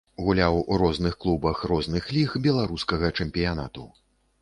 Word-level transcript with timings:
Гуляў 0.27 0.55
у 0.71 0.77
розных 0.83 1.19
клубах 1.27 1.61
розных 1.73 2.09
ліг 2.19 2.29
беларускага 2.51 3.15
чэмпіянату. 3.19 3.91